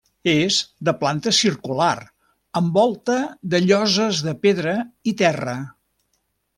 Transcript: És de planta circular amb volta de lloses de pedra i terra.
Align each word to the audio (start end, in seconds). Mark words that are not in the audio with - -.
És 0.31 0.55
de 0.87 0.93
planta 1.01 1.33
circular 1.39 1.91
amb 2.61 2.79
volta 2.81 3.21
de 3.55 3.63
lloses 3.69 4.27
de 4.31 4.37
pedra 4.49 4.77
i 5.15 5.19
terra. 5.25 5.59